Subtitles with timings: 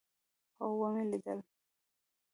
[0.59, 1.27] هو ومې لېد.